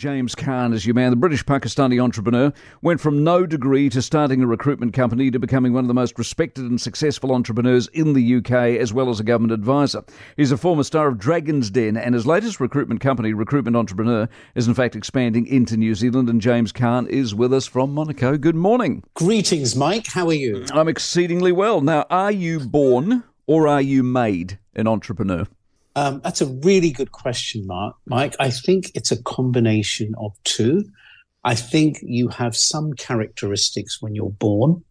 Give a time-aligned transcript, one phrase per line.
[0.00, 1.10] James Caan is your man.
[1.10, 5.74] The British Pakistani entrepreneur went from no degree to starting a recruitment company to becoming
[5.74, 9.24] one of the most respected and successful entrepreneurs in the UK, as well as a
[9.24, 10.02] government advisor.
[10.38, 14.66] He's a former star of Dragon's Den, and his latest recruitment company, Recruitment Entrepreneur, is
[14.66, 16.30] in fact expanding into New Zealand.
[16.30, 18.38] And James Caan is with us from Monaco.
[18.38, 19.04] Good morning.
[19.12, 20.06] Greetings, Mike.
[20.06, 20.64] How are you?
[20.72, 21.82] I'm exceedingly well.
[21.82, 25.46] Now, are you born or are you made an entrepreneur?
[25.96, 27.96] Um, that's a really good question, Mark.
[28.06, 30.84] Mike, I think it's a combination of two.
[31.42, 34.84] I think you have some characteristics when you're born,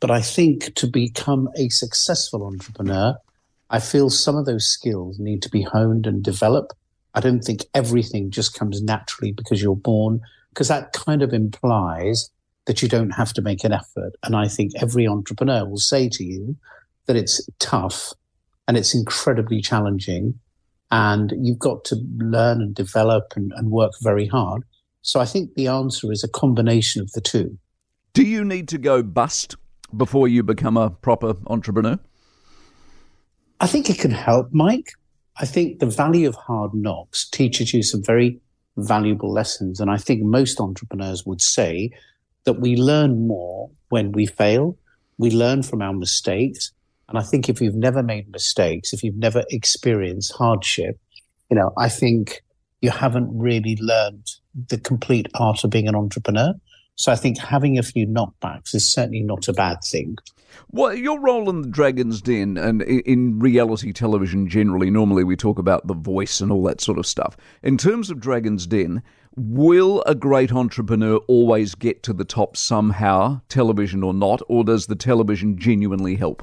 [0.00, 3.16] but I think to become a successful entrepreneur,
[3.70, 6.74] I feel some of those skills need to be honed and developed.
[7.14, 12.30] I don't think everything just comes naturally because you're born, because that kind of implies
[12.66, 14.12] that you don't have to make an effort.
[14.22, 16.56] And I think every entrepreneur will say to you
[17.06, 18.12] that it's tough
[18.66, 20.38] and it's incredibly challenging
[20.90, 24.62] and you've got to learn and develop and, and work very hard.
[25.00, 27.58] So I think the answer is a combination of the two.
[28.12, 29.56] Do you need to go bust
[29.96, 31.98] before you become a proper entrepreneur?
[33.58, 34.92] I think it can help, Mike.
[35.38, 38.38] I think the value of hard knocks teaches you some very
[38.76, 39.80] valuable lessons.
[39.80, 41.90] And I think most entrepreneurs would say
[42.44, 44.76] that we learn more when we fail.
[45.16, 46.72] We learn from our mistakes.
[47.12, 50.98] And I think if you've never made mistakes, if you've never experienced hardship,
[51.50, 52.42] you know, I think
[52.80, 54.26] you haven't really learned
[54.68, 56.54] the complete art of being an entrepreneur.
[56.94, 60.16] So I think having a few knockbacks is certainly not a bad thing.
[60.70, 65.58] Well, your role in the Dragon's Den and in reality television generally, normally we talk
[65.58, 67.36] about the voice and all that sort of stuff.
[67.62, 69.02] In terms of Dragon's Den,
[69.36, 74.86] will a great entrepreneur always get to the top somehow, television or not, or does
[74.86, 76.42] the television genuinely help?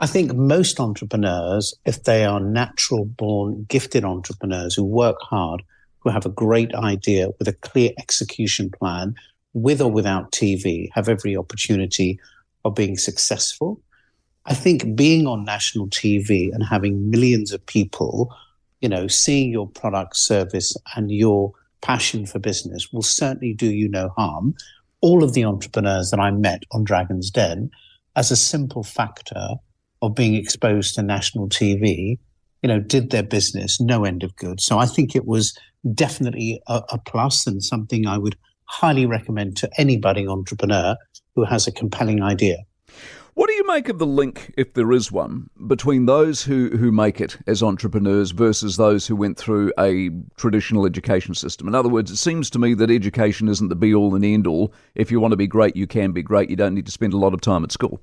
[0.00, 5.62] I think most entrepreneurs, if they are natural born gifted entrepreneurs who work hard,
[5.98, 9.16] who have a great idea with a clear execution plan,
[9.54, 12.20] with or without TV, have every opportunity
[12.64, 13.80] of being successful.
[14.46, 18.32] I think being on national TV and having millions of people,
[18.80, 23.88] you know, seeing your product, service, and your passion for business will certainly do you
[23.88, 24.54] no harm.
[25.00, 27.70] All of the entrepreneurs that I met on Dragon's Den,
[28.14, 29.56] as a simple factor,
[30.02, 32.18] of being exposed to national TV,
[32.62, 34.60] you know, did their business no end of good.
[34.60, 35.56] So I think it was
[35.94, 40.96] definitely a, a plus and something I would highly recommend to any budding entrepreneur
[41.34, 42.58] who has a compelling idea.
[43.38, 46.90] What do you make of the link, if there is one, between those who, who
[46.90, 51.68] make it as entrepreneurs versus those who went through a traditional education system?
[51.68, 54.48] In other words, it seems to me that education isn't the be all and end
[54.48, 54.74] all.
[54.96, 56.50] If you want to be great, you can be great.
[56.50, 58.00] You don't need to spend a lot of time at school.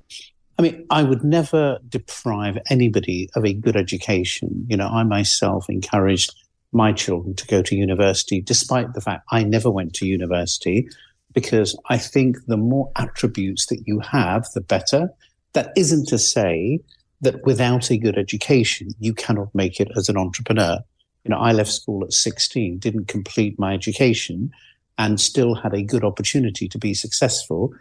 [0.58, 4.66] I mean, I would never deprive anybody of a good education.
[4.68, 6.34] You know, I myself encouraged
[6.72, 10.88] my children to go to university, despite the fact I never went to university,
[11.34, 15.10] because I think the more attributes that you have, the better.
[15.52, 16.80] That isn't to say
[17.20, 20.78] that without a good education, you cannot make it as an entrepreneur.
[21.24, 24.50] You know, I left school at 16, didn't complete my education,
[24.98, 27.72] and still had a good opportunity to be successful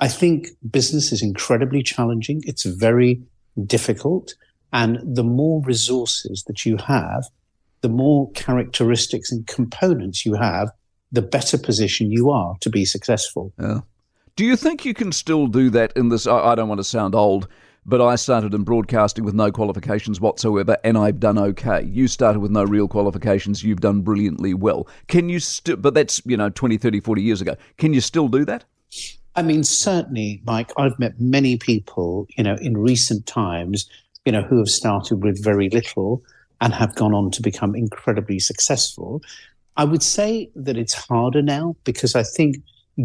[0.00, 2.42] I think business is incredibly challenging.
[2.46, 3.22] It's very
[3.66, 4.34] difficult.
[4.72, 7.24] And the more resources that you have,
[7.82, 10.70] the more characteristics and components you have,
[11.12, 13.52] the better position you are to be successful.
[13.60, 13.80] Yeah.
[14.36, 16.26] Do you think you can still do that in this?
[16.26, 17.48] I don't want to sound old,
[17.84, 21.82] but I started in broadcasting with no qualifications whatsoever, and I've done okay.
[21.82, 24.86] You started with no real qualifications, you've done brilliantly well.
[25.08, 27.56] Can you still, but that's, you know, 20, 30, 40 years ago.
[27.76, 28.64] Can you still do that?
[29.36, 33.88] I mean, certainly, Mike, I've met many people, you know, in recent times,
[34.24, 36.22] you know, who have started with very little
[36.60, 39.22] and have gone on to become incredibly successful.
[39.76, 42.56] I would say that it's harder now because I think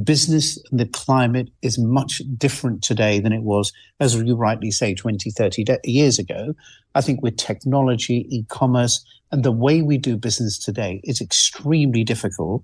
[0.03, 4.93] business and the climate is much different today than it was, as you rightly say,
[4.93, 6.53] 20, 30 de- years ago.
[6.95, 12.63] I think with technology, e-commerce, and the way we do business today, it's extremely difficult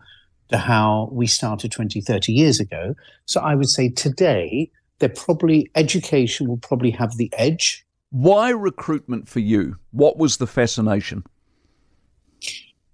[0.51, 2.93] to how we started 20, 30 years ago.
[3.26, 7.85] So I would say today, they're probably, education will probably have the edge.
[8.11, 9.78] Why recruitment for you?
[9.91, 11.23] What was the fascination?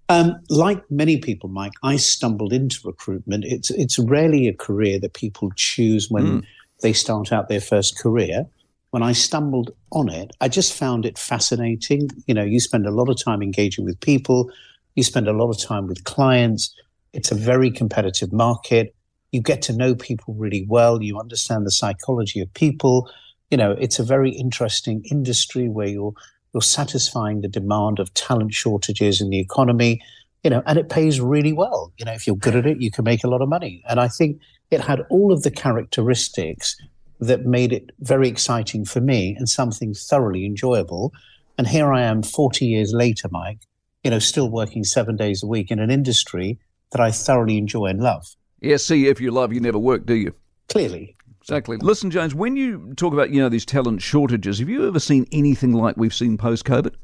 [0.08, 3.44] Um, like many people, Mike, I stumbled into recruitment.
[3.44, 6.44] It's it's rarely a career that people choose when mm.
[6.80, 8.46] they start out their first career.
[8.90, 12.08] When I stumbled on it, I just found it fascinating.
[12.26, 14.50] You know, you spend a lot of time engaging with people,
[14.94, 16.74] you spend a lot of time with clients,
[17.18, 18.94] it's a very competitive market.
[19.32, 21.02] You get to know people really well.
[21.02, 23.10] You understand the psychology of people.
[23.50, 26.12] You know, it's a very interesting industry where you're
[26.54, 30.00] you're satisfying the demand of talent shortages in the economy.
[30.44, 31.92] you know, and it pays really well.
[31.98, 33.82] You know, if you're good at it, you can make a lot of money.
[33.88, 34.40] And I think
[34.70, 36.76] it had all of the characteristics
[37.18, 41.12] that made it very exciting for me and something thoroughly enjoyable.
[41.58, 43.62] And here I am 40 years later, Mike,
[44.04, 46.60] you know, still working seven days a week in an industry
[46.92, 48.26] that I thoroughly enjoy and love.
[48.60, 50.34] Yeah, see, if you love, you never work, do you?
[50.68, 51.16] Clearly.
[51.40, 51.78] Exactly.
[51.78, 55.26] Listen, James, when you talk about, you know, these talent shortages, have you ever seen
[55.32, 56.94] anything like we've seen post COVID?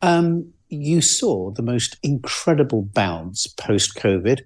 [0.00, 4.40] Um, you saw the most incredible bounce post COVID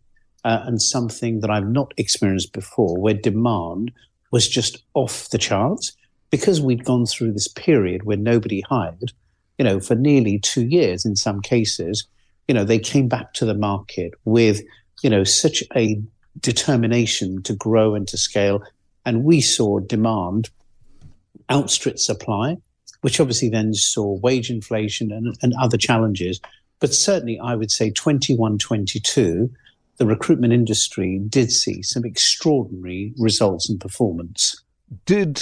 [0.45, 3.93] uh, and something that I've not experienced before, where demand
[4.31, 5.97] was just off the charts
[6.31, 9.13] because we'd gone through this period where nobody hired,
[9.59, 12.07] you know, for nearly two years in some cases.
[12.49, 14.61] You know, they came back to the market with,
[15.03, 16.01] you know, such a
[16.41, 18.63] determination to grow and to scale.
[19.05, 20.51] And we saw demand
[21.51, 22.57] outstrip supply
[23.07, 26.41] which obviously then saw wage inflation and, and other challenges.
[26.81, 29.49] But certainly, I would say 21 22,
[29.99, 34.61] the recruitment industry did see some extraordinary results and performance.
[35.05, 35.41] Did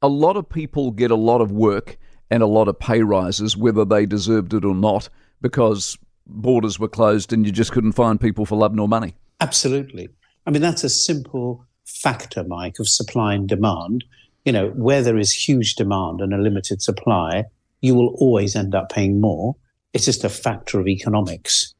[0.00, 1.98] a lot of people get a lot of work
[2.30, 5.10] and a lot of pay rises, whether they deserved it or not,
[5.42, 9.14] because borders were closed and you just couldn't find people for love nor money?
[9.40, 10.08] Absolutely.
[10.46, 14.04] I mean, that's a simple factor, Mike, of supply and demand
[14.44, 17.44] you know, where there is huge demand and a limited supply,
[17.80, 19.56] you will always end up paying more.
[19.92, 21.74] It's just a factor of economics.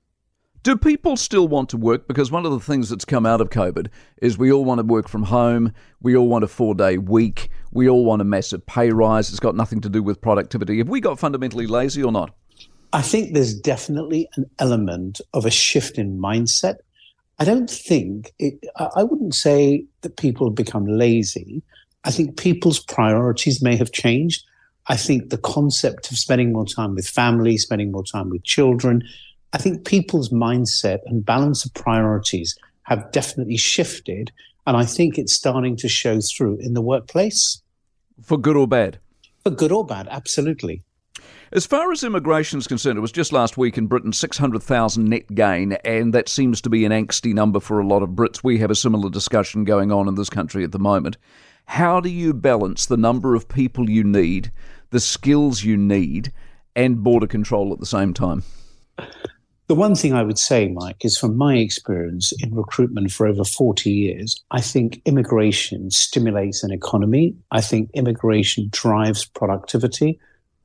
[0.62, 2.08] Do people still want to work?
[2.08, 3.88] Because one of the things that's come out of COVID
[4.22, 5.74] is we all want to work from home.
[6.00, 7.50] We all want a four day week.
[7.70, 9.28] We all want a massive pay rise.
[9.28, 10.78] It's got nothing to do with productivity.
[10.78, 12.34] Have we got fundamentally lazy or not?
[12.94, 16.76] I think there's definitely an element of a shift in mindset.
[17.40, 21.60] I don't think it, I wouldn't say that people have become lazy.
[22.04, 24.44] I think people's priorities may have changed.
[24.86, 29.02] I think the concept of spending more time with family, spending more time with children,
[29.52, 34.30] I think people's mindset and balance of priorities have definitely shifted.
[34.68, 37.60] And I think it's starting to show through in the workplace.
[38.22, 39.00] For good or bad?
[39.42, 40.82] For good or bad, absolutely.
[41.52, 45.34] As far as immigration is concerned, it was just last week in Britain 600,000 net
[45.34, 48.42] gain, and that seems to be an angsty number for a lot of Brits.
[48.42, 51.16] We have a similar discussion going on in this country at the moment.
[51.66, 54.50] How do you balance the number of people you need,
[54.90, 56.32] the skills you need,
[56.76, 58.42] and border control at the same time?
[59.66, 63.44] The one thing I would say, Mike, is from my experience in recruitment for over
[63.44, 67.34] 40 years, I think immigration stimulates an economy.
[67.50, 70.20] I think immigration drives productivity.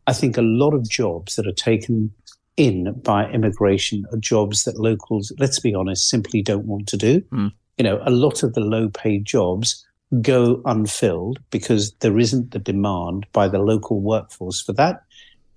[0.09, 2.11] I think a lot of jobs that are taken
[2.57, 7.21] in by immigration are jobs that locals, let's be honest, simply don't want to do.
[7.31, 7.51] Mm.
[7.77, 9.85] You know, a lot of the low paid jobs
[10.23, 15.03] go unfilled because there isn't the demand by the local workforce for that.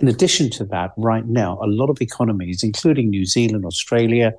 [0.00, 4.34] In addition to that, right now, a lot of economies, including New Zealand, Australia,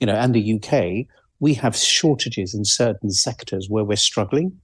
[0.00, 1.06] you know, and the UK,
[1.38, 4.58] we have shortages in certain sectors where we're struggling.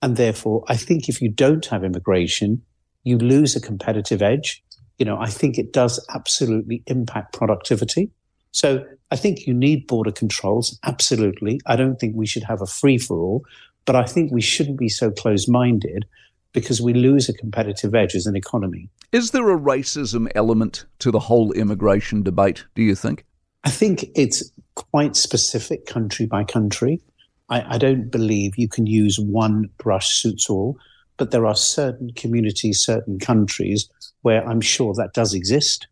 [0.00, 2.62] And therefore, I think if you don't have immigration,
[3.04, 4.62] you lose a competitive edge.
[4.98, 8.10] You know, I think it does absolutely impact productivity.
[8.52, 10.78] So I think you need border controls.
[10.84, 11.60] Absolutely.
[11.66, 13.44] I don't think we should have a free for all,
[13.84, 16.06] but I think we shouldn't be so close minded
[16.52, 18.88] because we lose a competitive edge as an economy.
[19.12, 23.24] Is there a racism element to the whole immigration debate, do you think?
[23.64, 27.00] I think it's quite specific country by country.
[27.48, 30.78] I, I don't believe you can use one brush suits all,
[31.18, 33.90] but there are certain communities, certain countries
[34.22, 35.86] where I'm sure that does exist.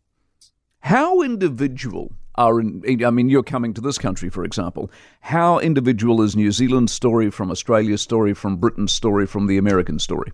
[0.79, 4.91] How individual are in, I mean, you're coming to this country, for example.
[5.21, 9.99] How individual is New Zealand's story from Australia's story, from Britain's story, from the American
[9.99, 10.31] story?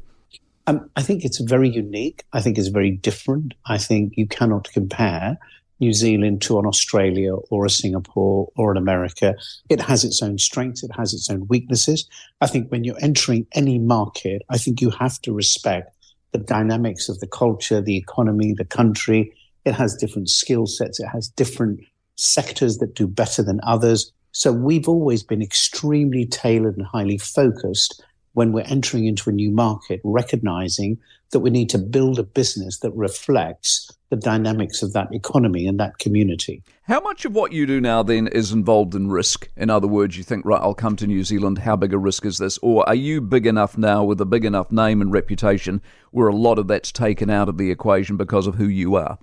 [0.67, 2.23] Um, I think it's very unique.
[2.33, 3.53] I think it's very different.
[3.65, 5.37] I think you cannot compare
[5.83, 9.35] New Zealand to an Australia or a Singapore or an America.
[9.69, 12.07] It has its own strengths, it has its own weaknesses.
[12.39, 15.93] I think when you're entering any market, I think you have to respect
[16.31, 19.33] the dynamics of the culture, the economy, the country.
[19.65, 21.81] It has different skill sets, it has different
[22.15, 24.11] sectors that do better than others.
[24.31, 29.51] So we've always been extremely tailored and highly focused when we're entering into a new
[29.51, 30.97] market, recognizing
[31.31, 35.79] that we need to build a business that reflects the dynamics of that economy and
[35.79, 36.61] that community.
[36.83, 39.49] How much of what you do now then is involved in risk?
[39.57, 42.25] In other words, you think, right, I'll come to New Zealand, how big a risk
[42.25, 42.59] is this?
[42.59, 46.35] Or are you big enough now with a big enough name and reputation where a
[46.35, 49.17] lot of that's taken out of the equation because of who you are?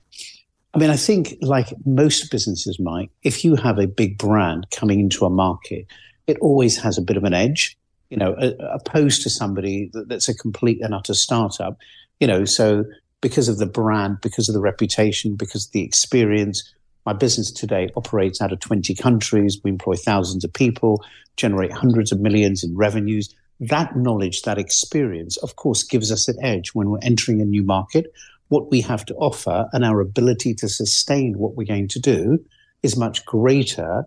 [0.75, 5.01] I mean, I think like most businesses, Mike, if you have a big brand coming
[5.01, 5.87] into a market,
[6.27, 7.77] it always has a bit of an edge,
[8.11, 8.35] you know,
[8.73, 11.79] opposed to somebody that's a complete and utter startup,
[12.19, 12.85] you know, so
[13.21, 16.75] because of the brand, because of the reputation, because of the experience,
[17.07, 19.59] My business today operates out of 20 countries.
[19.65, 21.03] We employ thousands of people,
[21.37, 23.35] generate hundreds of millions in revenues.
[23.59, 27.63] That knowledge, that experience, of course, gives us an edge when we're entering a new
[27.63, 28.07] market.
[28.49, 32.39] What we have to offer and our ability to sustain what we're going to do
[32.83, 34.05] is much greater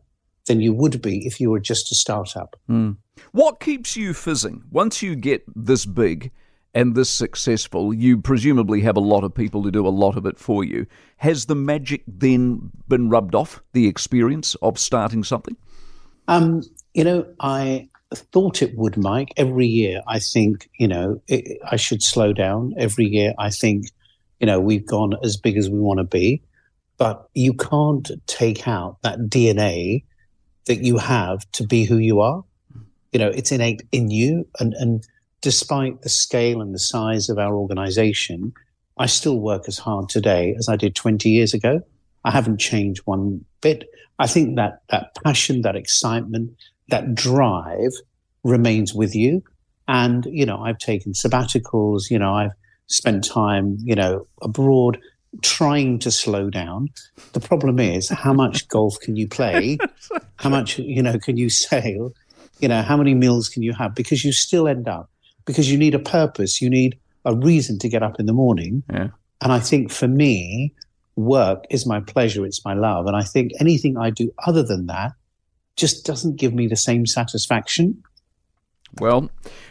[0.47, 2.59] than you would be if you were just a startup.
[2.69, 2.97] Mm.
[3.33, 4.61] What keeps you fizzing?
[4.69, 6.31] Once you get this big
[6.75, 10.27] and this successful, you presumably have a lot of people to do a lot of
[10.27, 10.85] it for you.
[11.17, 15.57] Has the magic then been rubbed off, the experience of starting something?
[16.27, 16.61] Um,
[16.93, 19.33] you know, I thought it would, Mike.
[19.35, 22.75] Every year I think, you know, it, I should slow down.
[22.77, 23.87] Every year I think,
[24.39, 26.43] you know, we've gone as big as we want to be.
[26.97, 30.03] But you can't take out that DNA
[30.65, 32.43] that you have to be who you are.
[33.13, 34.47] You know, it's innate in you.
[34.59, 35.05] And, and
[35.41, 38.53] despite the scale and the size of our organization,
[38.97, 41.81] I still work as hard today as I did 20 years ago.
[42.25, 43.89] I haven't changed one bit.
[44.19, 46.51] I think that that passion, that excitement,
[46.89, 47.91] that drive
[48.43, 49.43] remains with you.
[49.87, 52.53] And, you know, I've taken sabbaticals, you know, I've
[52.87, 54.99] spent time, you know, abroad
[55.41, 56.89] trying to slow down.
[57.33, 59.77] The problem is how much golf can you play?
[60.37, 62.13] How much, you know, can you sail?
[62.63, 63.93] You know, how many meals can you have?
[63.93, 65.09] Because you still end up
[65.43, 66.61] because you need a purpose.
[66.61, 68.83] You need a reason to get up in the morning.
[68.89, 69.09] Yeah.
[69.41, 70.73] And I think for me,
[71.17, 73.05] work is my pleasure, it's my love.
[73.05, 75.11] And I think anything I do other than that
[75.75, 78.01] just doesn't give me the same satisfaction.
[78.99, 79.29] Well,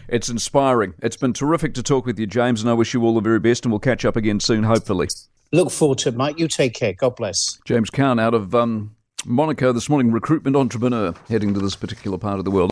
[0.08, 0.92] it's inspiring.
[1.02, 3.38] It's been terrific to talk with you, James, and I wish you all the very
[3.38, 5.08] best, and we'll catch up again soon, hopefully.
[5.52, 6.38] Look forward to it, Mike.
[6.38, 6.92] You take care.
[6.92, 7.58] God bless.
[7.64, 12.38] James Caan out of um, Monaco this morning, recruitment entrepreneur, heading to this particular part
[12.38, 12.71] of the world.